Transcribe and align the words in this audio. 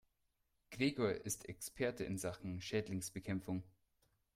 Gregor 0.71 1.11
ist 1.13 1.47
Experte 1.47 2.03
in 2.05 2.17
Sachen 2.17 2.59
Schädlingsbekämpfung. 2.59 3.61